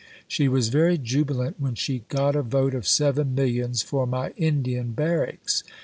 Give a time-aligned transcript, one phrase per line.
[0.27, 4.93] She was very jubilant when she "got a vote of seven millions for my Indian
[4.93, 5.63] barracks."